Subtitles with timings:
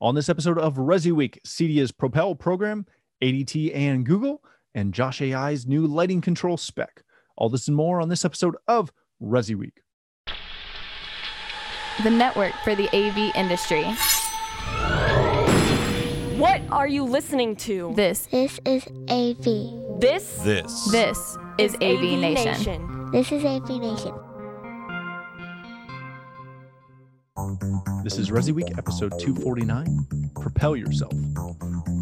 [0.00, 2.86] On this episode of Resi Week, Cedia's Propel program,
[3.20, 7.02] ADT and Google, and Josh AI's new lighting control spec.
[7.36, 9.82] All this and more on this episode of Resi Week.
[12.04, 13.82] The network for the AV industry.
[16.38, 17.92] What are you listening to?
[17.96, 20.00] This This is AV.
[20.00, 20.92] This This.
[20.92, 23.10] this is AV, Nation.
[23.10, 24.14] This is AV Nation.
[28.02, 30.30] This is Resi Week, episode 249.
[30.40, 31.12] Propel yourself.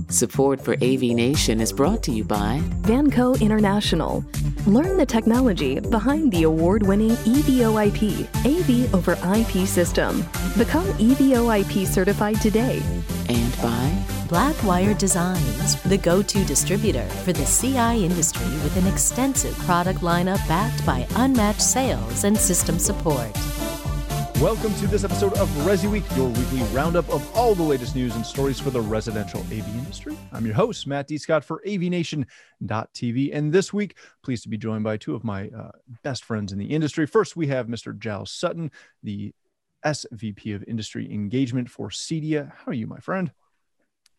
[0.09, 4.25] Support for AV Nation is brought to you by Vanco International.
[4.67, 10.25] Learn the technology behind the award winning EVOIP AV over IP system.
[10.57, 12.81] Become EVOIP certified today.
[13.29, 19.55] and by Blackwire Designs, the go to distributor for the CI industry with an extensive
[19.59, 23.37] product lineup backed by unmatched sales and system support.
[24.41, 28.15] Welcome to this episode of Resi Week, your weekly roundup of all the latest news
[28.15, 30.15] and stories for the residential AV industry.
[30.31, 31.17] I'm your host, Matt D.
[31.17, 33.31] Scott for AVNation.tv.
[33.33, 35.71] And this week, pleased to be joined by two of my uh,
[36.03, 37.07] best friends in the industry.
[37.07, 37.99] First, we have Mr.
[37.99, 38.71] Giles Sutton,
[39.03, 39.33] the
[39.87, 42.53] SVP of Industry Engagement for Cedia.
[42.55, 43.33] How are you, my friend?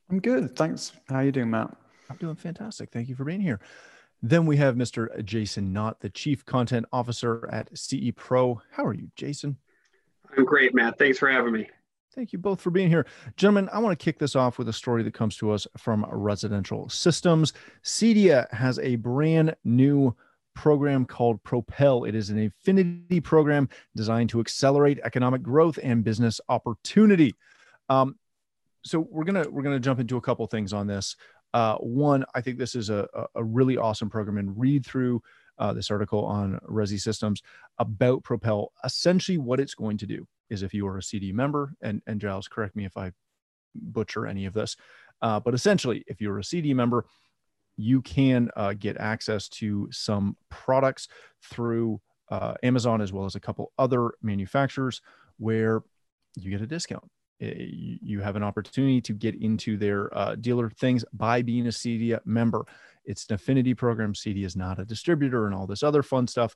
[0.09, 0.55] I'm good.
[0.55, 0.93] Thanks.
[1.09, 1.77] How are you doing, Matt?
[2.09, 2.89] I'm doing fantastic.
[2.89, 3.59] Thank you for being here.
[4.23, 5.23] Then we have Mr.
[5.23, 8.59] Jason Knott, the Chief Content Officer at CE Pro.
[8.71, 9.57] How are you, Jason?
[10.35, 10.97] I'm great, Matt.
[10.97, 11.69] Thanks for having me.
[12.15, 13.05] Thank you both for being here.
[13.35, 16.05] Gentlemen, I want to kick this off with a story that comes to us from
[16.11, 17.53] Residential Systems.
[17.83, 20.15] Cedia has a brand new
[20.55, 22.05] program called Propel.
[22.05, 27.35] It is an affinity program designed to accelerate economic growth and business opportunity.
[27.89, 28.15] Um,
[28.83, 31.15] so we're gonna we're gonna jump into a couple things on this.
[31.53, 35.21] Uh, one, I think this is a, a- a really awesome program, and read through
[35.59, 37.41] uh, this article on Resi Systems
[37.77, 38.71] about Propel.
[38.83, 42.21] Essentially, what it's going to do is if you are a CEDIA member, and, and
[42.21, 43.11] Giles, correct me if I
[43.75, 44.75] butcher any of this,
[45.21, 47.05] uh, but essentially, if you're a CEDIA member,
[47.75, 51.07] you can uh, get access to some products
[51.43, 55.01] through uh, Amazon as well as a couple other manufacturers
[55.37, 55.83] where
[56.35, 57.09] you get a discount.
[57.39, 61.71] You you have an opportunity to get into their uh, dealer things by being a
[61.71, 62.65] CEDIA member.
[63.07, 64.13] It's an affinity program.
[64.13, 66.55] CEDIA is not a distributor and all this other fun stuff.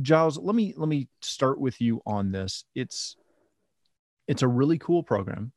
[0.00, 2.64] Giles, let me let me start with you on this.
[2.74, 3.16] It's
[4.28, 5.52] it's a really cool program.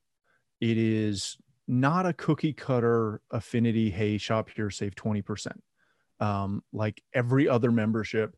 [0.61, 3.91] It is not a cookie cutter affinity.
[3.91, 5.61] Hey, shop here, save twenty percent.
[6.19, 8.35] Um, like every other membership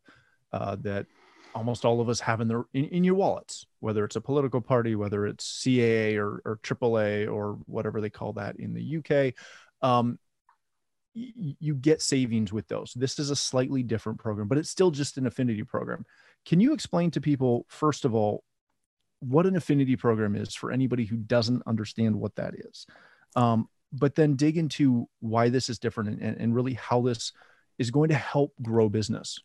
[0.52, 1.06] uh, that
[1.54, 4.60] almost all of us have in their in, in your wallets, whether it's a political
[4.60, 9.34] party, whether it's CAA or, or AAA or whatever they call that in the UK.
[9.82, 10.18] Um,
[11.14, 12.92] you get savings with those.
[12.96, 16.04] This is a slightly different program, but it's still just an affinity program.
[16.46, 18.44] Can you explain to people, first of all,
[19.20, 22.86] what an affinity program is for anybody who doesn't understand what that is?
[23.36, 27.32] Um, but then dig into why this is different and, and really how this
[27.78, 29.38] is going to help grow business.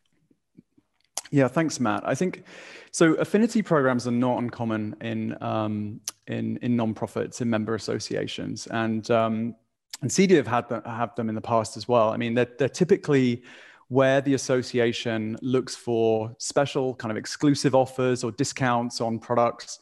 [1.29, 2.07] Yeah, thanks, Matt.
[2.07, 2.43] I think
[2.91, 3.15] so.
[3.15, 9.55] Affinity programs are not uncommon in um, in in nonprofits, in member associations, and um,
[10.01, 12.09] and CEDIA have had them, have them in the past as well.
[12.09, 13.43] I mean, they're they're typically
[13.89, 19.79] where the association looks for special kind of exclusive offers or discounts on products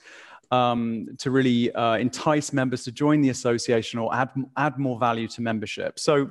[0.51, 5.27] um, to really uh, entice members to join the association or add add more value
[5.27, 5.99] to membership.
[5.99, 6.29] So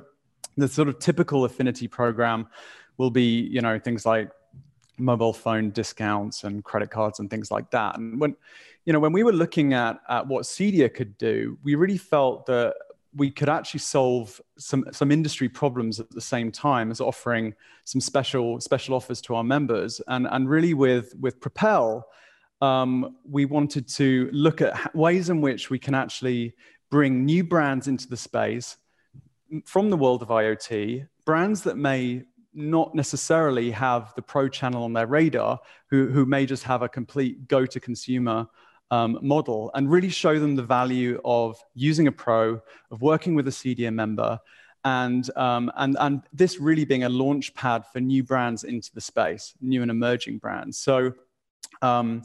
[0.57, 2.47] the sort of typical affinity program
[2.97, 4.31] will be, you know, things like
[4.97, 7.97] mobile phone discounts and credit cards and things like that.
[7.97, 8.35] And when,
[8.85, 12.45] you know, when we were looking at, at what Cedia could do, we really felt
[12.45, 12.73] that
[13.15, 17.53] we could actually solve some, some industry problems at the same time as offering
[17.85, 20.01] some special special offers to our members.
[20.07, 22.05] And, and really with, with Propel,
[22.61, 26.55] um, we wanted to look at ways in which we can actually
[26.89, 28.77] bring new brands into the space
[29.65, 34.93] from the world of IoT, brands that may not necessarily have the pro channel on
[34.93, 35.59] their radar,
[35.89, 38.47] who, who may just have a complete go to consumer
[38.91, 43.47] um, model, and really show them the value of using a pro, of working with
[43.47, 44.39] a CEDIA member,
[44.83, 49.01] and, um, and, and this really being a launch pad for new brands into the
[49.01, 50.77] space, new and emerging brands.
[50.77, 51.13] So,
[51.81, 52.21] um,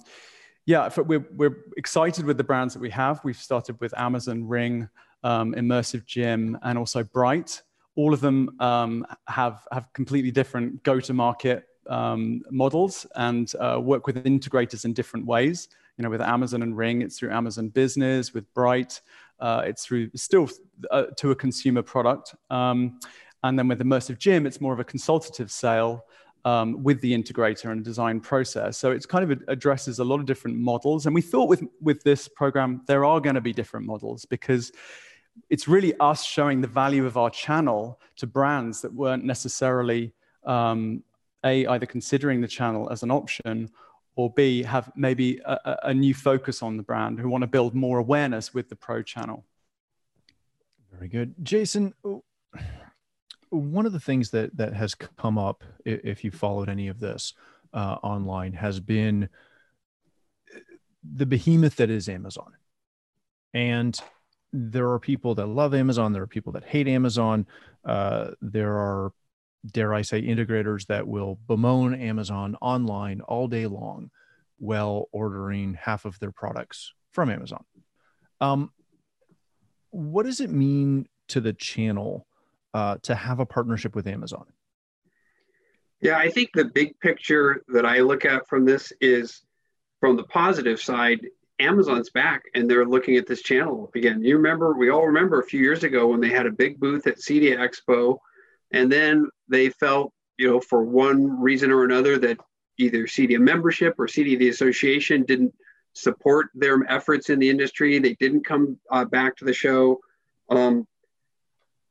[0.66, 3.24] yeah, we're, we're excited with the brands that we have.
[3.24, 4.88] We've started with Amazon Ring,
[5.24, 7.62] um, Immersive Gym, and also Bright.
[7.96, 14.24] All of them um, have have completely different go-to-market um, models and uh, work with
[14.24, 15.68] integrators in different ways.
[15.96, 18.32] You know, with Amazon and Ring, it's through Amazon Business.
[18.32, 19.00] With Bright,
[19.38, 20.48] uh, it's through still
[20.90, 22.34] uh, to a consumer product.
[22.50, 23.00] Um,
[23.42, 26.04] and then with Immersive Gym, it's more of a consultative sale
[26.44, 28.78] um, with the integrator and design process.
[28.78, 31.06] So it kind of addresses a lot of different models.
[31.06, 34.72] And we thought with, with this program, there are going to be different models because
[35.48, 40.12] it's really us showing the value of our channel to brands that weren't necessarily
[40.44, 41.02] um,
[41.44, 43.70] a either considering the channel as an option
[44.16, 47.74] or b have maybe a, a new focus on the brand who want to build
[47.74, 49.44] more awareness with the pro channel.
[50.92, 51.34] Very good.
[51.42, 51.94] Jason
[53.50, 57.34] one of the things that that has come up if you followed any of this
[57.72, 59.28] uh, online has been
[61.14, 62.52] the behemoth that is amazon.
[63.52, 63.98] And
[64.52, 67.46] there are people that love amazon there are people that hate amazon
[67.84, 69.12] uh, there are
[69.66, 74.10] dare I say, integrators that will bemoan Amazon online all day long
[74.58, 77.64] while ordering half of their products from Amazon.
[78.40, 78.70] Um,
[79.90, 82.26] what does it mean to the channel
[82.74, 84.46] uh, to have a partnership with Amazon?
[86.00, 89.42] Yeah, I think the big picture that I look at from this is
[90.00, 91.20] from the positive side,
[91.58, 94.22] Amazon's back and they're looking at this channel again.
[94.22, 97.06] You remember, we all remember a few years ago when they had a big booth
[97.06, 98.18] at CEDIA Expo
[98.72, 102.38] and then they felt, you know, for one reason or another that
[102.78, 105.54] either CEDIA membership or CEDIA the association didn't
[105.92, 107.98] support their efforts in the industry.
[107.98, 110.00] They didn't come uh, back to the show.
[110.48, 110.86] Um,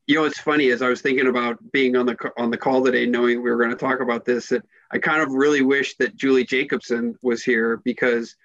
[0.08, 2.84] you know, it's funny as I was thinking about being on the on the call
[2.84, 5.98] today, knowing we were going to talk about this, that I kind of really wish
[5.98, 8.36] that Julie Jacobson was here because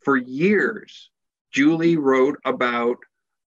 [0.00, 1.10] for years,
[1.52, 2.98] Julie wrote about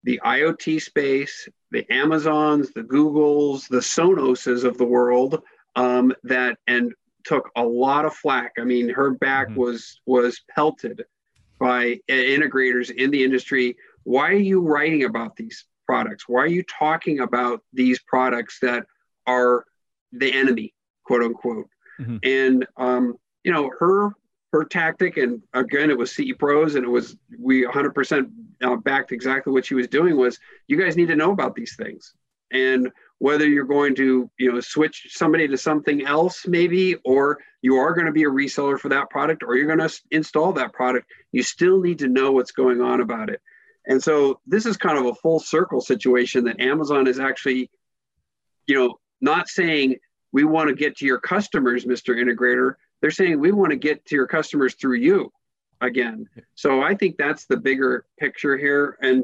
[0.04, 5.42] the IoT space, the Amazons, the Googles, the Sonoses of the world
[5.76, 6.94] um, that and
[7.24, 8.54] took a lot of flack.
[8.58, 9.60] I mean, her back mm-hmm.
[9.60, 11.04] was was pelted
[11.60, 13.78] by integrators in the industry.
[14.04, 16.26] Why are you writing about these products?
[16.28, 18.86] Why are you talking about these products that
[19.28, 19.66] are
[20.12, 20.74] the enemy,
[21.04, 21.70] quote unquote?
[22.00, 22.18] Mm-hmm.
[22.24, 24.12] And um, you know, her
[24.52, 28.32] her tactic, and again, it was CE Pros, and it was we 100%
[28.64, 30.18] uh, backed exactly what she was doing.
[30.18, 32.14] Was you guys need to know about these things,
[32.52, 37.76] and whether you're going to you know switch somebody to something else maybe, or you
[37.76, 40.74] are going to be a reseller for that product, or you're going to install that
[40.74, 43.42] product, you still need to know what's going on about it.
[43.86, 47.70] And so this is kind of a full circle situation that Amazon is actually,
[48.68, 49.98] you know, not saying
[50.32, 52.16] we want to get to your customers, Mr.
[52.16, 55.32] Integrator they're saying we want to get to your customers through you
[55.82, 56.28] again.
[56.56, 58.98] So I think that's the bigger picture here.
[59.02, 59.24] And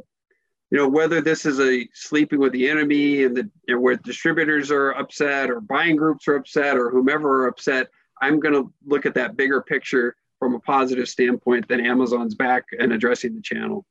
[0.72, 4.92] you know whether this is a sleeping with the enemy and the where distributors are
[4.92, 7.90] upset or buying groups are upset or whomever are upset,
[8.22, 12.66] I'm going to look at that bigger picture from a positive standpoint than Amazon's back
[12.78, 13.86] and addressing the channel.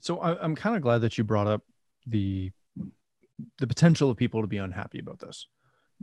[0.00, 1.62] So I, I'm kind of glad that you brought up
[2.06, 2.50] the
[3.58, 5.46] the potential of people to be unhappy about this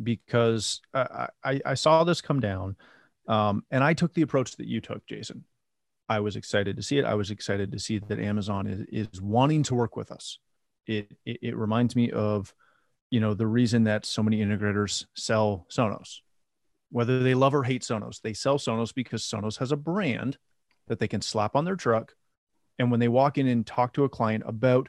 [0.02, 2.76] because I, I, I saw this come down
[3.28, 5.44] um, and I took the approach that you took, Jason.
[6.10, 7.06] I was excited to see it.
[7.06, 10.40] I was excited to see that Amazon is, is wanting to work with us.
[10.86, 12.54] It, it, it reminds me of,
[13.10, 16.20] you know, the reason that so many integrators sell Sonos,
[16.90, 20.38] whether they love or hate Sonos, they sell Sonos because Sonos has a brand
[20.88, 22.16] that they can slap on their truck.
[22.80, 24.88] And when they walk in and talk to a client about,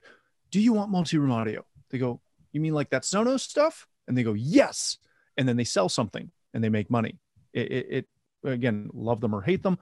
[0.51, 1.65] do you want multi-room audio?
[1.91, 2.21] They go,
[2.53, 3.89] you mean like that Sonos stuff?
[4.07, 4.99] And they go, yes.
[5.37, 7.19] And then they sell something and they make money.
[7.53, 8.09] It, it, it
[8.45, 9.79] again, love them or hate them,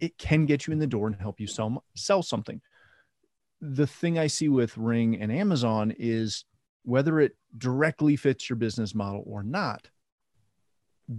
[0.00, 2.60] it can get you in the door and help you sell sell something.
[3.60, 6.44] The thing I see with Ring and Amazon is
[6.84, 9.90] whether it directly fits your business model or not,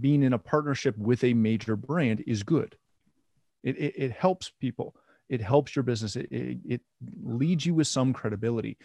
[0.00, 2.76] being in a partnership with a major brand is good.
[3.62, 4.96] It, it, it helps people.
[5.28, 6.16] It helps your business.
[6.16, 6.80] It, it, it
[7.22, 8.78] leads you with some credibility.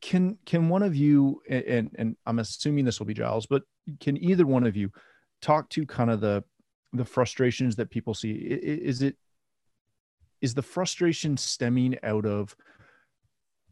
[0.00, 3.62] Can can one of you and and I'm assuming this will be Giles, but
[4.00, 4.90] can either one of you
[5.44, 6.42] talk to kind of the
[6.92, 8.32] the frustrations that people see.
[8.32, 9.16] Is it
[10.40, 12.56] is the frustration stemming out of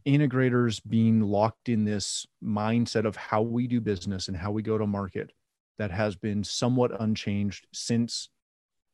[0.07, 4.77] integrators being locked in this mindset of how we do business and how we go
[4.77, 5.31] to market
[5.79, 8.29] that has been somewhat unchanged since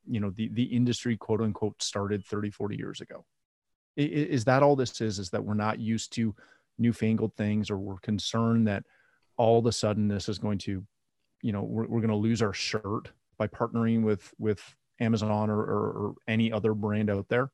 [0.06, 3.25] you know the the industry quote unquote started 30 40 years ago?
[3.97, 6.35] Is that all this is is that we're not used to
[6.78, 8.85] newfangled things or we're concerned that
[9.37, 10.85] all of a sudden this is going to
[11.42, 14.61] you know we're, we're going to lose our shirt by partnering with with
[15.00, 17.50] amazon or, or, or, any other brand out there.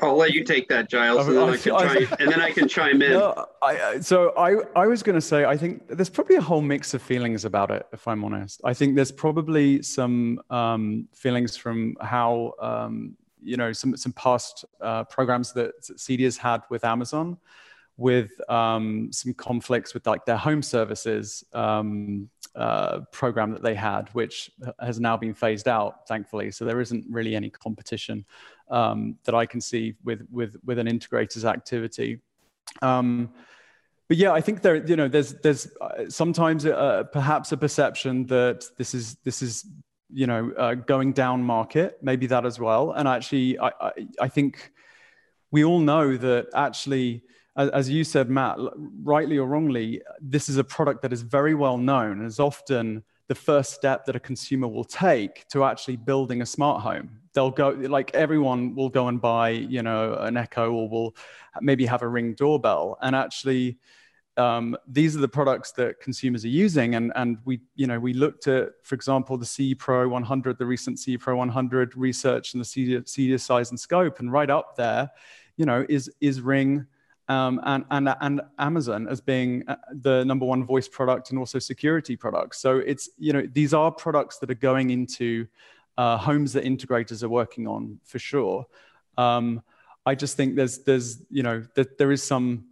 [0.00, 2.68] I'll let you take that giles and then i can, chime, and then I can
[2.68, 3.12] chime in.
[3.18, 6.62] No, I, so i i was going to say i think there's probably a whole
[6.62, 8.62] mix of feelings about it if i'm honest.
[8.64, 14.64] I think there's probably some um, feelings from how um, you know some some past
[14.80, 17.36] uh, programs that CEDIA's had with amazon
[17.96, 24.08] with um, some conflicts with like their home services um, uh, program that they had,
[24.14, 26.50] which has now been phased out, thankfully.
[26.50, 28.24] So there isn't really any competition
[28.68, 32.20] um, that I can see with with with an integrator's activity.
[32.82, 33.30] Um,
[34.08, 38.26] but yeah, I think there, you know, there's there's uh, sometimes uh, perhaps a perception
[38.26, 39.66] that this is this is
[40.12, 42.92] you know uh, going down market, maybe that as well.
[42.92, 44.72] And actually, I, I, I think
[45.50, 47.22] we all know that actually
[47.56, 48.58] as you said, Matt,
[49.02, 53.04] rightly or wrongly, this is a product that is very well known and is often
[53.28, 57.10] the first step that a consumer will take to actually building a smart home.
[57.32, 61.16] They'll go, like everyone will go and buy, you know, an Echo or will
[61.60, 62.98] maybe have a Ring doorbell.
[63.00, 63.78] And actually,
[64.36, 66.96] um, these are the products that consumers are using.
[66.96, 70.66] And, and we, you know, we looked at, for example, the CE Pro 100, the
[70.66, 74.18] recent CE Pro 100 research and the CEDIA size and scope.
[74.18, 75.10] And right up there,
[75.56, 76.86] you know, is, is Ring
[77.28, 81.58] um, and, and, and Amazon as being uh, the number one voice product and also
[81.58, 82.60] security products.
[82.60, 85.46] So it's, you know, these are products that are going into
[85.96, 88.66] uh, homes that integrators are working on for sure.
[89.16, 89.62] Um,
[90.04, 92.66] I just think there's, there's, you know, that there is some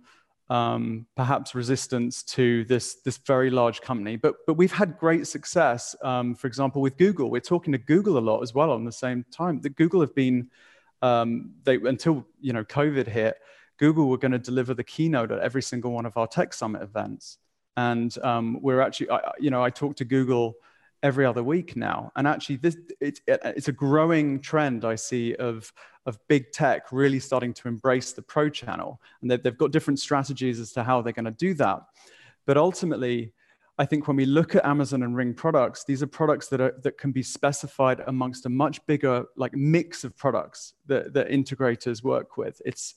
[0.51, 5.97] um, perhaps resistance to this, this very large company, but, but we've had great success.
[6.03, 8.93] Um, for example, with Google, we're talking to Google a lot as well on the
[8.93, 9.63] same time.
[9.63, 10.51] That Google have been,
[11.01, 13.39] um, they until you know COVID hit,
[13.79, 16.83] Google were going to deliver the keynote at every single one of our Tech Summit
[16.83, 17.39] events.
[17.77, 20.55] And um, we're actually, I, you know, I talk to Google
[21.03, 22.13] every other week now.
[22.17, 25.73] And actually, this it, it, it's a growing trend I see of,
[26.07, 29.01] of big tech really starting to embrace the pro channel.
[29.21, 31.81] And they've, they've got different strategies as to how they're going to do that.
[32.47, 33.33] But ultimately,
[33.79, 36.75] I think when we look at Amazon and Ring products, these are products that are
[36.83, 42.03] that can be specified amongst a much bigger like mix of products that, that integrators
[42.03, 42.61] work with.
[42.67, 42.95] It's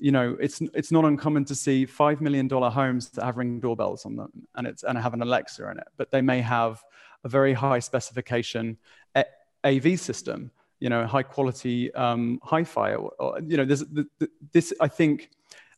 [0.00, 3.60] you know, it's it's not uncommon to see five million dollar homes that have ring
[3.60, 6.82] doorbells on them, and it's and have an Alexa in it, but they may have
[7.24, 8.78] a very high specification
[9.64, 10.50] AV system,
[10.80, 13.84] you know, high quality um, hi-fi, or, or, you know, there's
[14.52, 14.72] this.
[14.80, 15.30] I think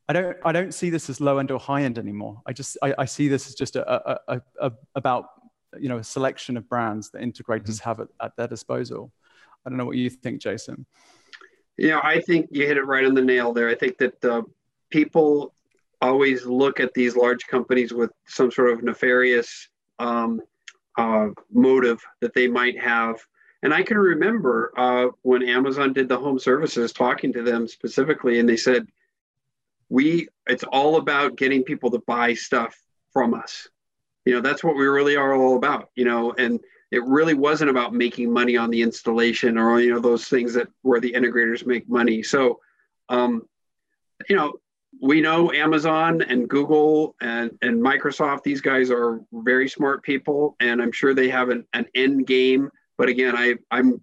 [0.08, 2.42] I don't I don't see this as low end or high end anymore.
[2.46, 5.26] I just I, I see this as just a, a, a, a, about
[5.78, 7.88] you know a selection of brands that integrators mm-hmm.
[7.88, 9.12] have at, at their disposal.
[9.64, 10.86] I don't know what you think, Jason.
[11.80, 13.70] You know, I think you hit it right on the nail there.
[13.70, 14.42] I think that uh,
[14.90, 15.54] people
[16.02, 19.66] always look at these large companies with some sort of nefarious
[19.98, 20.42] um,
[20.98, 23.16] uh, motive that they might have.
[23.62, 28.40] And I can remember uh, when Amazon did the home services, talking to them specifically,
[28.40, 28.86] and they said,
[29.88, 32.78] "We, it's all about getting people to buy stuff
[33.10, 33.68] from us.
[34.26, 35.88] You know, that's what we really are all about.
[35.94, 36.60] You know, and
[36.90, 40.68] it really wasn't about making money on the installation or you know those things that
[40.82, 42.22] where the integrators make money.
[42.22, 42.60] So
[43.08, 43.42] um,
[44.28, 44.54] you know
[45.00, 50.82] we know amazon and google and, and microsoft these guys are very smart people and
[50.82, 52.70] i'm sure they have an, an end game.
[52.98, 54.02] But again i i'm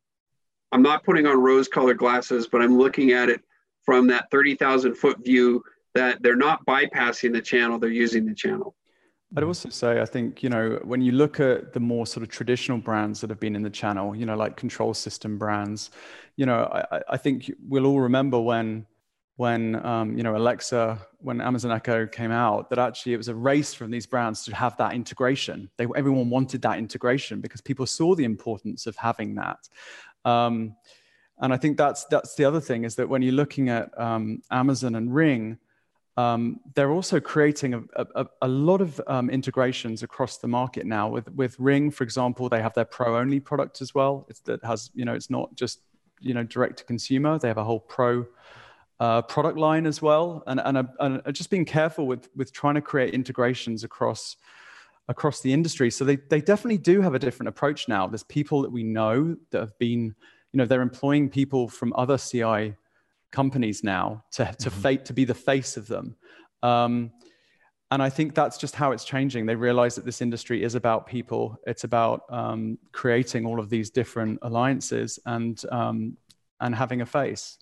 [0.72, 3.42] i'm not putting on rose colored glasses but i'm looking at it
[3.84, 5.64] from that 30000 foot view
[5.94, 8.76] that they're not bypassing the channel they're using the channel
[9.36, 12.30] I'd also say, I think, you know, when you look at the more sort of
[12.30, 15.92] traditional brands that have been in the channel, you know, like control system brands,
[16.38, 18.86] you know, I, I think we'll all remember when,
[19.36, 23.36] when, um, you know, Alexa, when Amazon Echo came out, that actually it was a
[23.36, 25.70] race from these brands to have that integration.
[25.76, 29.68] They, everyone wanted that integration because people saw the importance of having that.
[30.24, 30.74] Um,
[31.40, 34.42] and I think that's, that's the other thing is that when you're looking at um,
[34.52, 35.58] Amazon and Ring,
[36.18, 41.08] um, they're also creating a, a, a lot of um, integrations across the market now.
[41.08, 44.26] With with Ring, for example, they have their pro only product as well.
[44.28, 45.82] It's, that has you know it's not just
[46.20, 47.38] you know direct to consumer.
[47.38, 48.26] They have a whole pro
[49.00, 52.76] uh, product line as well, and and, a, and just being careful with with trying
[52.76, 54.38] to create integrations across
[55.08, 55.92] across the industry.
[55.92, 58.08] So they they definitely do have a different approach now.
[58.08, 60.16] There's people that we know that have been
[60.52, 62.76] you know they're employing people from other CI
[63.42, 64.82] companies now to, to mm-hmm.
[64.82, 66.16] fate to be the face of them.
[66.64, 67.12] Um,
[67.92, 69.46] and I think that's just how it's changing.
[69.46, 71.44] They realize that this industry is about people.
[71.68, 76.18] It's about um, creating all of these different alliances and um,
[76.60, 77.60] and having a face.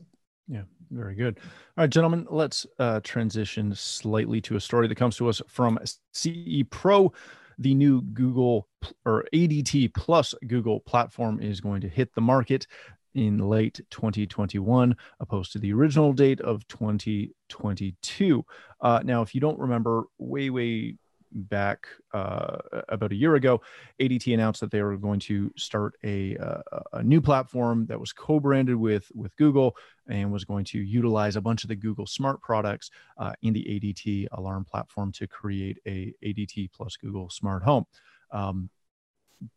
[0.48, 1.40] Yeah, very good.
[1.78, 5.78] All right, gentlemen, let's uh, transition slightly to a story that comes to us from
[6.14, 7.12] CE Pro.
[7.58, 8.68] The new Google
[9.06, 12.68] or ADT plus Google platform is going to hit the market
[13.16, 18.46] in late 2021, opposed to the original date of 2022.
[18.82, 20.96] Uh, now, if you don't remember, way, way
[21.36, 22.58] back uh,
[22.90, 23.62] about a year ago,
[24.00, 26.62] ADT announced that they were going to start a, uh,
[26.94, 29.76] a new platform that was co-branded with with Google
[30.08, 33.64] and was going to utilize a bunch of the Google Smart products uh, in the
[33.64, 37.86] ADT alarm platform to create a ADT plus Google Smart Home.
[38.32, 38.70] Um,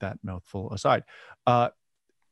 [0.01, 1.05] that mouthful aside,
[1.47, 1.69] uh,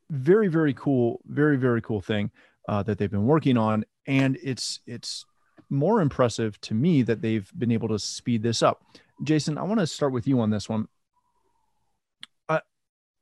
[0.09, 2.31] very very cool, very very cool thing
[2.67, 5.25] uh, that they've been working on, and it's it's
[5.69, 8.83] more impressive to me that they've been able to speed this up.
[9.23, 10.87] Jason, I want to start with you on this one.
[12.47, 12.61] I,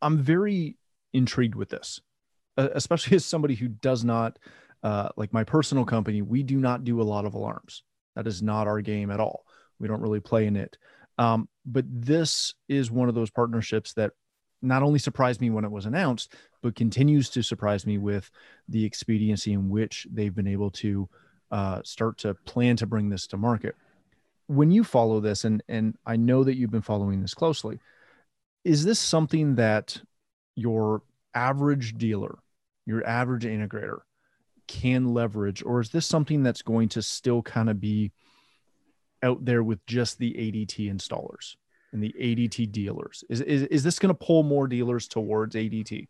[0.02, 0.78] I'm very
[1.14, 2.00] intrigued with this,
[2.58, 4.38] especially as somebody who does not,
[4.84, 7.84] uh, like my personal company, we do not do a lot of alarms.
[8.16, 9.46] That is not our game at all.
[9.80, 10.78] We don't really play in it.
[11.18, 14.12] Um, but this is one of those partnerships that
[14.62, 16.34] not only surprised me when it was announced,
[16.66, 18.32] but continues to surprise me with
[18.70, 21.08] the expediency in which they've been able to
[21.52, 23.76] uh, start to plan to bring this to market.
[24.48, 27.78] When you follow this, and and I know that you've been following this closely,
[28.64, 30.02] is this something that
[30.56, 31.04] your
[31.36, 32.40] average dealer,
[32.88, 34.00] your average integrator,
[34.66, 38.12] can leverage, or is this something that's going to still kind of be
[39.22, 41.58] out there with just the ADT installers
[41.94, 43.24] and the ADT dealers?
[43.30, 46.08] Is is, is this going to pull more dealers towards ADT?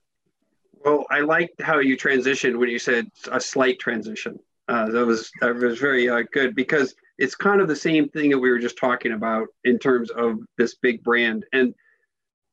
[1.15, 4.37] I liked how you transitioned when you said a slight transition.
[4.67, 8.31] Uh, that was that was very uh, good because it's kind of the same thing
[8.31, 11.45] that we were just talking about in terms of this big brand.
[11.53, 11.73] And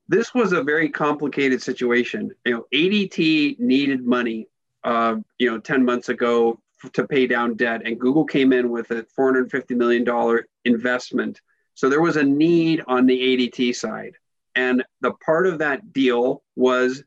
[0.07, 2.31] this was a very complicated situation.
[2.45, 3.19] You know adt
[3.59, 4.47] needed money
[4.85, 6.61] uh, you know 10 months ago
[6.93, 11.41] to pay down debt and google came in with a 450 million dollar investment.
[11.75, 14.15] So there was a need on the adt side.
[14.55, 17.03] And the part of that deal was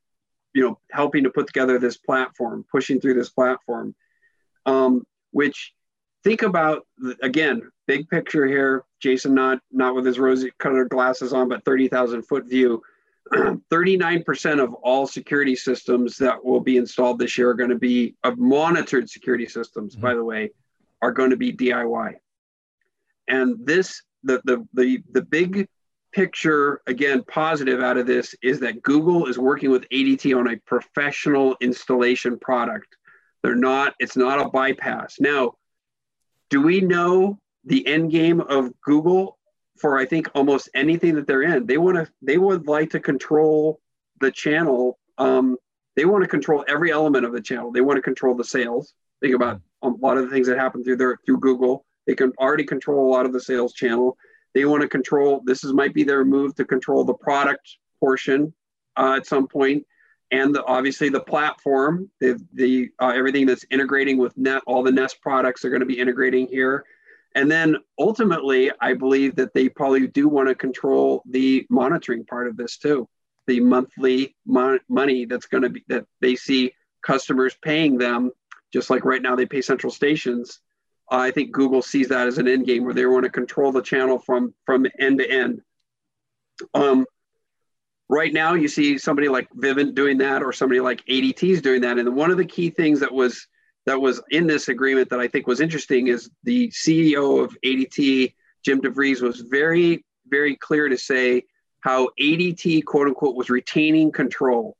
[0.56, 3.94] you know helping to put together this platform pushing through this platform
[4.66, 5.76] um, which
[6.26, 6.86] think about
[7.22, 8.84] again, big picture here.
[9.00, 12.82] Jason not not with his rosy colored glasses on, but thirty thousand foot view.
[13.34, 18.14] 39% of all security systems that will be installed this year are going to be
[18.24, 20.04] of monitored security systems, mm-hmm.
[20.04, 20.52] by the way,
[21.02, 22.14] are going to be DIY.
[23.28, 25.68] And this, the, the, the, the big
[26.16, 30.58] picture, again, positive out of this is that Google is working with ADT on a
[30.66, 32.96] professional installation product
[33.46, 35.18] they're not, it's not a bypass.
[35.20, 35.54] Now,
[36.50, 39.38] do we know the end game of Google
[39.80, 41.68] for I think almost anything that they're in?
[41.68, 43.80] They want to, they would like to control
[44.20, 44.98] the channel.
[45.20, 45.58] Um,
[45.96, 47.72] they want to control every element of the channel.
[47.72, 48.96] They want to control the sales.
[49.22, 51.86] Think about a lot of the things that happen through their through Google.
[52.08, 54.18] They can already control a lot of the sales channel.
[54.56, 55.44] They want to control.
[55.46, 58.54] This is might be their move to control the product portion
[58.98, 59.86] uh, at some point
[60.32, 64.92] and the, obviously the platform, the, the uh, everything that's integrating with net, all the
[64.92, 66.84] Nest products are going to be integrating here.
[67.36, 72.48] And then ultimately, I believe that they probably do want to control the monitoring part
[72.48, 73.08] of this too,
[73.46, 78.32] the monthly mon- money that's going to be that they see customers paying them,
[78.74, 80.60] just like right now they pay central stations.
[81.10, 83.82] I think Google sees that as an end game where they want to control the
[83.82, 85.62] channel from from end to end.
[86.74, 87.06] Um,
[88.10, 91.82] right now you see somebody like Vivint doing that or somebody like ADT is doing
[91.82, 91.98] that.
[91.98, 93.48] And one of the key things that was
[93.86, 98.34] that was in this agreement that I think was interesting is the CEO of ADT,
[98.64, 101.44] Jim DeVries, was very, very clear to say
[101.82, 104.76] how ADT, quote unquote, was retaining control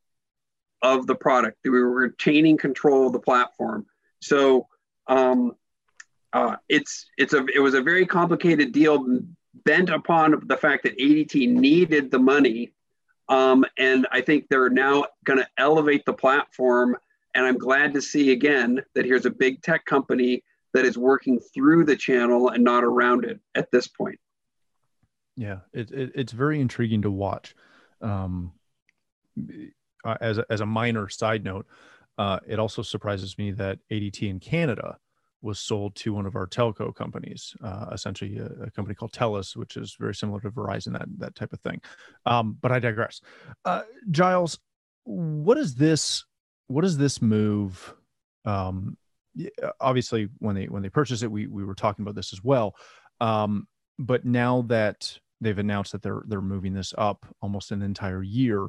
[0.82, 1.58] of the product.
[1.62, 3.86] We were retaining control of the platform.
[4.20, 4.66] So
[5.06, 5.52] um,
[6.32, 9.20] uh, it's it's a it was a very complicated deal
[9.64, 12.72] bent upon the fact that ADT needed the money
[13.28, 16.96] um, and I think they're now going to elevate the platform.
[17.34, 21.40] And I'm glad to see again that here's a big tech company that is working
[21.40, 24.18] through the channel and not around it at this point.
[25.36, 27.54] Yeah, it, it it's very intriguing to watch.
[28.00, 28.52] Um,
[30.04, 31.66] uh, as a, as a minor side note,
[32.16, 34.98] uh, it also surprises me that ADT in Canada
[35.42, 39.56] was sold to one of our telco companies, uh, essentially a, a, company called Telus,
[39.56, 41.80] which is very similar to Verizon, that that type of thing.
[42.24, 43.20] Um, but I digress.
[43.64, 44.58] Uh, Giles,
[45.04, 46.24] what is this?
[46.68, 47.94] What is this move?
[48.44, 48.96] Um,
[49.80, 52.74] obviously, when they when they purchased it, we we were talking about this as well.
[53.20, 53.66] Um,
[53.98, 58.68] but now that they've announced that they're they're moving this up almost an entire year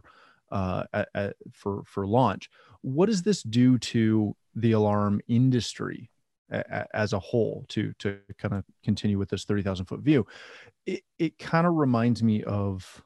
[0.52, 2.50] uh, at, at, for for launch,
[2.82, 6.10] what does this do to the alarm industry
[6.50, 10.26] as a whole to to kind of continue with this 30,000 foot view.
[10.86, 13.04] It, it kind of reminds me of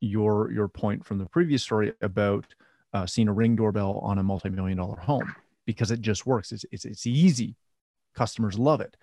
[0.00, 2.46] your your point from the previous story about
[2.92, 5.34] uh, seeing a ring doorbell on a multi-million dollar home
[5.66, 6.52] because it just works.
[6.52, 7.56] It's, it's it's easy.
[8.14, 8.96] Customers love it.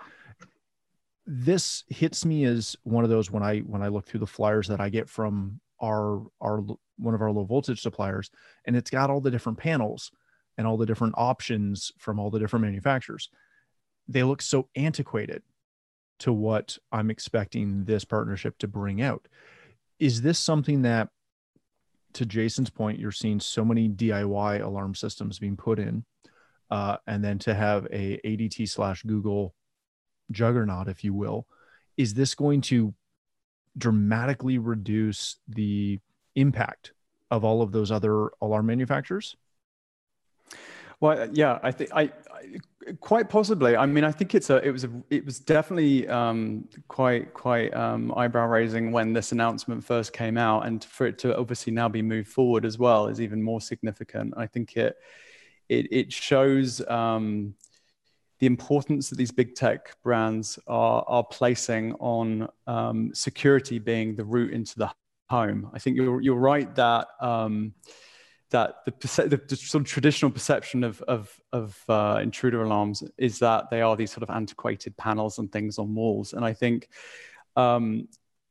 [1.27, 4.67] This hits me as one of those when I when I look through the flyers
[4.67, 6.63] that I get from our our
[6.97, 8.31] one of our low voltage suppliers,
[8.65, 10.11] and it's got all the different panels
[10.57, 13.29] and all the different options from all the different manufacturers.
[14.07, 15.43] They look so antiquated
[16.19, 19.27] to what I'm expecting this partnership to bring out.
[19.99, 21.09] Is this something that,
[22.13, 26.05] to Jason's point, you're seeing so many DIY alarm systems being put in,
[26.71, 29.53] uh, and then to have a ADT slash Google
[30.31, 31.47] juggernaut, if you will,
[31.97, 32.93] is this going to
[33.77, 35.99] dramatically reduce the
[36.35, 36.93] impact
[37.31, 39.35] of all of those other alarm manufacturers?
[40.99, 42.11] Well, yeah, I think I, I,
[42.99, 43.75] quite possibly.
[43.75, 47.73] I mean, I think it's a it was a it was definitely um, quite quite
[47.73, 51.89] um, eyebrow raising when this announcement first came out, and for it to obviously now
[51.89, 54.33] be moved forward as well is even more significant.
[54.37, 54.95] I think it
[55.69, 57.55] it it shows um,
[58.39, 64.25] the importance that these big tech brands are are placing on um, security being the
[64.25, 64.91] route into the
[65.29, 65.69] home.
[65.73, 67.73] I think you're you're right that um,
[68.55, 68.91] that the,
[69.27, 73.81] the, the, sort of traditional perception of of, of uh, intruder alarms is that they
[73.81, 76.89] are these sort of antiquated panels and things on walls, and I think.
[77.55, 78.07] Um,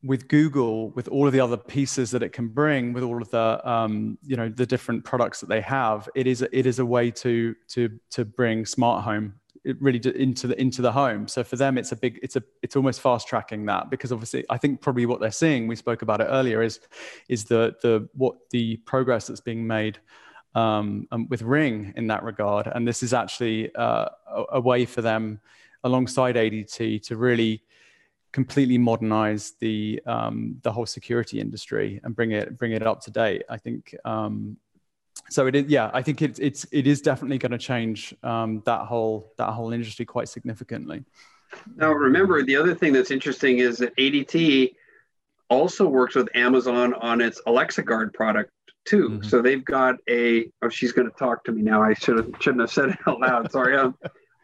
[0.07, 3.31] with Google, with all of the other pieces that it can bring, with all of
[3.31, 6.85] the um, you know the different products that they have, it is it is a
[6.85, 9.33] way to to to bring smart home
[9.64, 11.27] it really into the into the home.
[11.27, 14.44] So for them, it's a big, it's a, it's almost fast tracking that because obviously,
[14.50, 16.81] I think probably what they're seeing, we spoke about it earlier, is
[17.29, 19.98] is the the what the progress that's being made
[20.55, 24.85] um, um, with Ring in that regard, and this is actually uh, a, a, way
[24.85, 25.40] for them,
[25.83, 27.62] alongside ADT, to really
[28.33, 33.11] completely modernize the um, the whole security industry and bring it bring it up to
[33.11, 33.44] date.
[33.48, 34.59] I think um,
[35.31, 38.63] so it is yeah i think it, it's it is definitely going to change um,
[38.67, 41.05] that whole that whole industry quite significantly.
[41.77, 44.77] Now remember the other thing that's interesting is that adt
[45.49, 48.51] also works with amazon on its alexa guard product
[48.85, 49.09] too.
[49.09, 49.29] Mm-hmm.
[49.29, 51.83] so they've got a oh she's going to talk to me now.
[51.83, 53.51] I should have shouldn't have said it out loud.
[53.51, 53.97] Sorry um,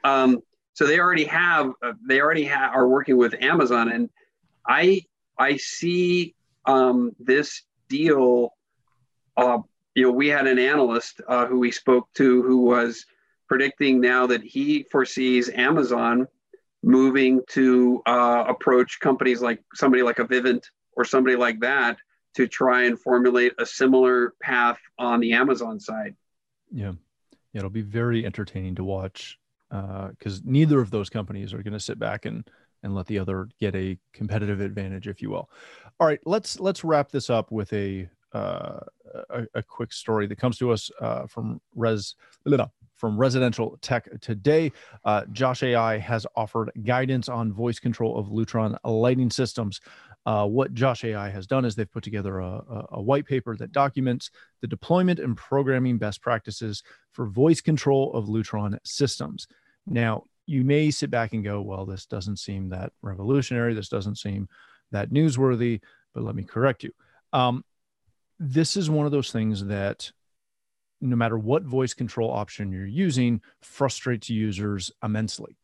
[0.04, 0.40] um,
[0.74, 4.08] so they already have uh, they already ha- are working with amazon and
[4.66, 5.02] i
[5.38, 6.34] i see
[6.66, 8.54] um, this deal
[9.36, 9.58] uh,
[9.94, 13.04] you know, we had an analyst uh, who we spoke to who was
[13.48, 16.28] predicting now that he foresees Amazon
[16.82, 20.64] moving to uh, approach companies like somebody like a Vivint
[20.96, 21.98] or somebody like that
[22.34, 26.14] to try and formulate a similar path on the Amazon side.
[26.70, 26.92] Yeah,
[27.52, 31.74] yeah it'll be very entertaining to watch because uh, neither of those companies are going
[31.74, 32.48] to sit back and
[32.82, 35.50] and let the other get a competitive advantage, if you will.
[35.98, 38.80] All right, let's let's wrap this up with a uh,
[39.30, 42.14] a, a, quick story that comes to us uh, from Res
[42.94, 44.70] from Residential Tech today.
[45.04, 49.80] Uh, Josh AI has offered guidance on voice control of Lutron lighting systems.
[50.26, 52.62] Uh, what Josh AI has done is they've put together a,
[52.92, 58.26] a, white paper that documents the deployment and programming best practices for voice control of
[58.26, 59.48] Lutron systems.
[59.86, 63.72] Now, you may sit back and go, well, this doesn't seem that revolutionary.
[63.72, 64.46] This doesn't seem
[64.90, 65.80] that newsworthy,
[66.12, 66.92] but let me correct you.
[67.32, 67.64] Um,
[68.40, 70.10] this is one of those things that
[71.00, 75.56] no matter what voice control option you're using frustrates users immensely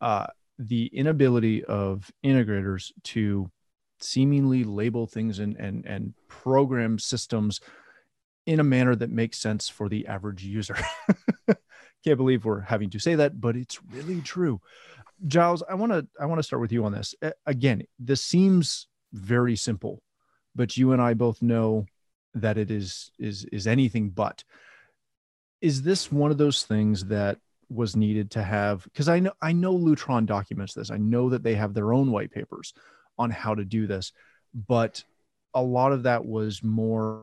[0.00, 0.26] uh,
[0.58, 3.50] the inability of integrators to
[4.00, 7.60] seemingly label things and, and, and program systems
[8.46, 10.76] in a manner that makes sense for the average user.
[12.04, 14.60] Can't believe we're having to say that, but it's really true.
[15.26, 17.14] Giles, I want to I want to start with you on this.
[17.46, 20.02] Again, this seems very simple,
[20.56, 21.86] but you and I both know
[22.34, 24.44] that it is is is anything but.
[25.60, 29.50] Is this one of those things that was needed to have because i know i
[29.50, 30.90] know lutron documents this.
[30.90, 32.74] I know that they have their own white papers
[33.18, 34.12] on how to do this
[34.52, 35.02] but
[35.54, 37.22] a lot of that was more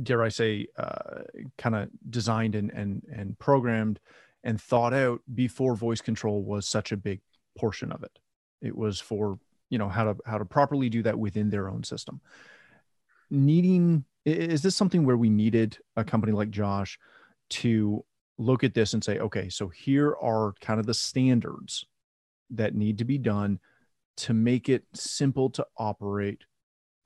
[0.00, 1.22] dare i say uh,
[1.58, 3.98] kind of designed and and and programmed
[4.44, 7.20] and thought out before voice control was such a big
[7.58, 8.18] portion of it.
[8.62, 11.84] It was for you know how to how to properly do that within their own
[11.84, 12.20] system
[13.30, 16.98] needing is this something where we needed a company like Josh
[17.50, 18.04] to
[18.38, 21.86] look at this and say, okay, so here are kind of the standards
[22.50, 23.58] that need to be done
[24.18, 26.42] to make it simple to operate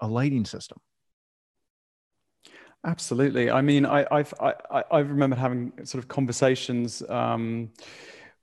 [0.01, 0.79] a lighting system?
[2.85, 3.51] Absolutely.
[3.51, 7.71] I mean, I, I've I, I remember having sort of conversations um,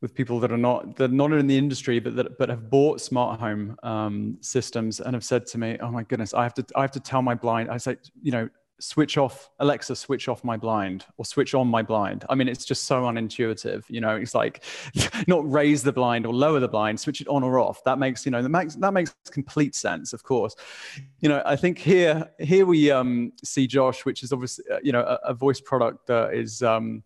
[0.02, 3.00] with people that are not that not in the industry but that but have bought
[3.00, 6.66] smart home um, systems and have said to me oh my goodness i have to
[6.76, 8.50] i have to tell my blind i say you know
[8.82, 12.26] switch off alexa switch off my blind or switch on my blind.
[12.30, 14.64] I mean it's just so unintuitive you know it's like
[15.28, 17.84] not raise the blind or lower the blind switch it on or off.
[17.84, 20.56] That makes you know that makes that makes complete sense of course.
[21.20, 24.92] You know i think here here we um, see josh which is obviously uh, you
[24.92, 27.04] know a, a, voice product that is um,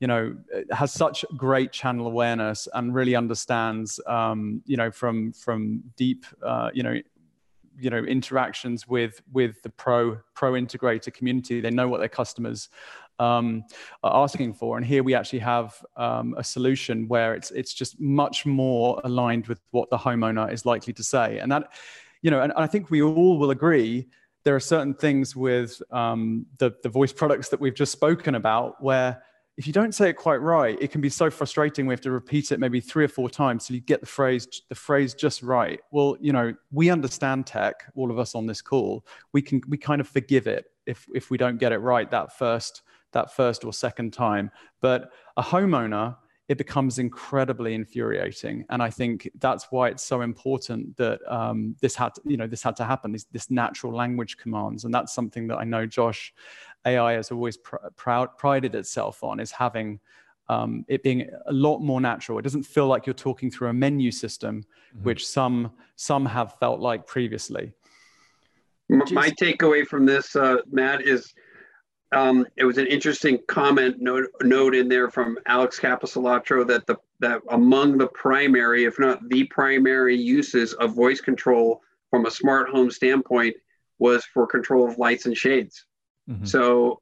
[0.00, 0.36] you know
[0.70, 6.70] has such great channel awareness and really understands um, you know from from deep uh,
[6.74, 7.00] you know
[7.78, 11.60] you know interactions with with the pro pro integrator community.
[11.60, 12.68] They know what their customers
[13.18, 13.64] um,
[14.02, 14.76] are asking for.
[14.76, 19.46] And here we actually have um, a solution where it's it's just much more aligned
[19.46, 21.38] with what the homeowner is likely to say.
[21.38, 21.70] And that
[22.22, 24.08] you know and, and i think we all will agree
[24.44, 28.80] there are certain things with um, the, the voice products that we've just spoken about
[28.80, 29.22] where
[29.56, 31.86] if you don't say it quite right, it can be so frustrating.
[31.86, 34.46] We have to repeat it maybe three or four times so you get the phrase
[34.68, 35.80] the phrase just right.
[35.90, 39.06] Well, you know, we understand tech, all of us on this call.
[39.32, 42.36] We can we kind of forgive it if if we don't get it right that
[42.36, 44.50] first that first or second time.
[44.82, 46.16] But a homeowner,
[46.48, 51.96] it becomes incredibly infuriating, and I think that's why it's so important that um, this
[51.96, 53.10] had to, you know this had to happen.
[53.10, 56.34] This, this natural language commands, and that's something that I know Josh
[56.86, 60.00] AI has always pr- proud, prided itself on is having
[60.48, 62.38] um, it being a lot more natural.
[62.38, 65.04] It doesn't feel like you're talking through a menu system, mm-hmm.
[65.04, 67.72] which some some have felt like previously.
[68.88, 71.34] My takeaway from this, uh, Matt, is
[72.12, 76.96] um, it was an interesting comment note, note in there from Alex Capecelatro that the
[77.18, 82.68] that among the primary, if not the primary uses of voice control from a smart
[82.68, 83.56] home standpoint
[83.98, 85.85] was for control of lights and shades.
[86.28, 86.44] Mm-hmm.
[86.44, 87.00] So,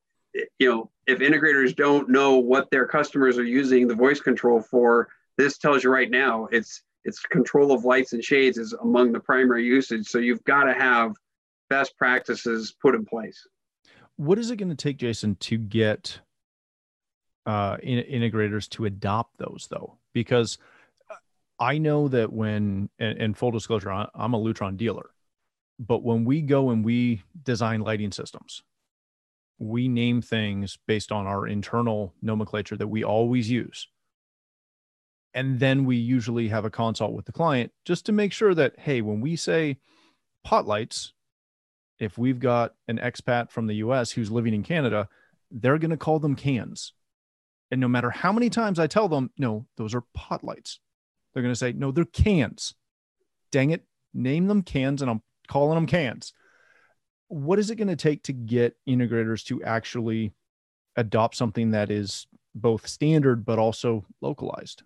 [0.59, 5.09] you know, if integrators don't know what their customers are using the voice control for,
[5.37, 9.21] this tells you right now it's it's control of lights and shades is among the
[9.21, 10.07] primary usage.
[10.07, 11.13] So you've got to have
[11.69, 13.47] best practices put in place.
[14.17, 16.21] What is it going to take, Jason, to get
[17.45, 19.99] uh, in- integrators to adopt those though?
[20.15, 20.57] Because
[21.59, 25.11] I know that when, and, and full disclosure, I'm a Lutron dealer,
[25.79, 28.63] but when we go and we design lighting systems,
[29.59, 33.89] we name things based on our internal nomenclature that we always use.
[35.33, 38.79] And then we usually have a consult with the client just to make sure that,
[38.79, 39.79] hey, when we say
[40.45, 41.13] pot lights,
[41.99, 45.09] if we've got an expat from the US who's living in Canada,
[45.51, 46.93] they're going to call them cans.
[47.71, 50.79] And no matter how many times I tell them, no, those are pot lights,
[51.33, 52.75] they're going to say, no, they're cans.
[53.51, 56.33] Dang it, name them cans and I'm calling them cans
[57.29, 60.33] what is it going to take to get integrators to actually
[60.97, 64.83] adopt something that is both standard but also localized?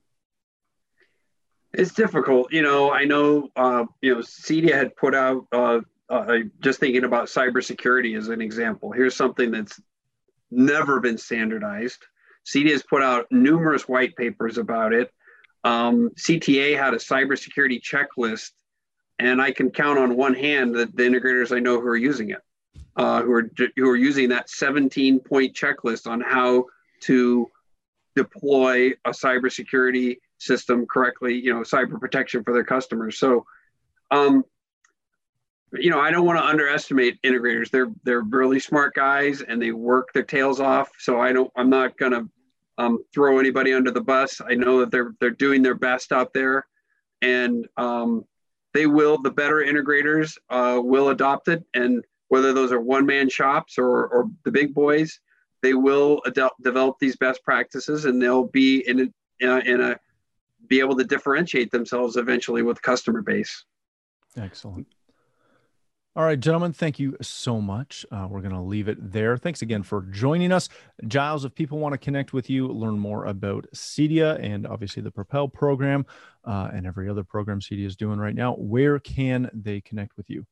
[1.74, 2.52] It's difficult.
[2.52, 7.04] You know, I know, uh, you know, CEDIA had put out, uh, uh, just thinking
[7.04, 8.90] about cybersecurity as an example.
[8.92, 9.78] Here's something that's
[10.50, 12.02] never been standardized.
[12.46, 15.12] CEDIA has put out numerous white papers about it.
[15.64, 18.52] Um, CTA had a cybersecurity checklist
[19.18, 22.30] and I can count on one hand the, the integrators I know who are using
[22.30, 22.40] it,
[22.96, 26.66] uh, who are who are using that 17 point checklist on how
[27.02, 27.50] to
[28.14, 33.18] deploy a cybersecurity system correctly, you know, cyber protection for their customers.
[33.18, 33.44] So,
[34.10, 34.44] um,
[35.72, 37.70] you know, I don't want to underestimate integrators.
[37.70, 40.90] They're they're really smart guys and they work their tails off.
[40.98, 41.50] So I don't.
[41.56, 42.24] I'm not gonna
[42.78, 44.40] um, throw anybody under the bus.
[44.40, 46.66] I know that they're they're doing their best out there,
[47.20, 48.24] and um,
[48.74, 51.64] they will, the better integrators uh, will adopt it.
[51.74, 55.20] And whether those are one man shops or, or the big boys,
[55.62, 56.22] they will
[56.62, 59.04] develop these best practices and they'll be in a,
[59.40, 59.98] in a, in a
[60.66, 63.64] be able to differentiate themselves eventually with customer base.
[64.36, 64.86] Excellent.
[66.18, 68.04] All right, gentlemen, thank you so much.
[68.10, 69.36] Uh, we're going to leave it there.
[69.36, 70.68] Thanks again for joining us.
[71.06, 75.12] Giles, if people want to connect with you, learn more about CEDIA and obviously the
[75.12, 76.04] Propel program
[76.44, 80.28] uh, and every other program CEDIA is doing right now, where can they connect with
[80.28, 80.44] you?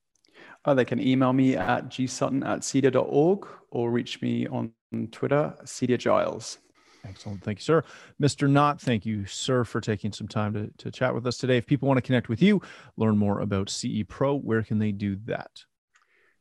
[0.64, 4.70] Uh, they can email me at gsutton at cedia.org or reach me on
[5.10, 6.58] Twitter, Cedia Giles.
[7.08, 7.42] Excellent.
[7.42, 7.84] Thank you, sir.
[8.20, 8.48] Mr.
[8.48, 11.56] Knott, thank you, sir, for taking some time to, to chat with us today.
[11.56, 12.60] If people want to connect with you,
[12.96, 15.64] learn more about CE Pro, where can they do that?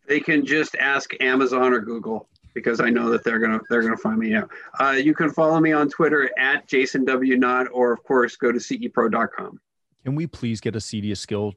[0.07, 3.97] They can just ask Amazon or Google because I know that they're gonna they're gonna
[3.97, 4.49] find me out.
[4.79, 8.51] Uh, you can follow me on Twitter at Jason W Knott, or of course go
[8.51, 9.59] to cepro.com.
[10.03, 11.53] Can we please get a CEDIA skill,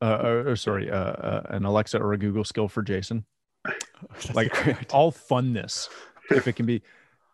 [0.00, 3.24] uh, or, or sorry, uh, uh, an Alexa or a Google skill for Jason?
[4.34, 4.52] like
[4.92, 5.88] all funness,
[6.30, 6.82] if it can be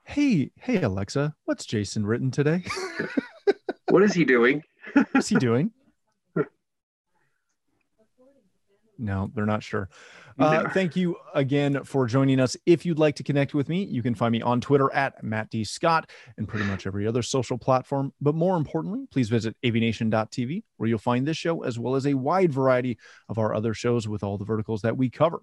[0.08, 2.64] hey, hey, Alexa, what's Jason written today?
[3.90, 4.62] what is he doing?
[5.12, 5.70] what's he doing?
[9.00, 9.88] No, they're not sure.
[10.40, 12.56] Uh, thank you again for joining us.
[12.66, 15.50] If you'd like to connect with me, you can find me on Twitter at Matt
[15.50, 15.62] D.
[15.62, 18.12] Scott and pretty much every other social platform.
[18.20, 22.14] But more importantly, please visit avnation.tv where you'll find this show as well as a
[22.14, 25.42] wide variety of our other shows with all the verticals that we cover.